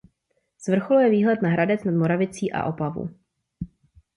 [0.57, 3.09] Z vrcholu je výhled na Hradec nad Moravicí a Opavu.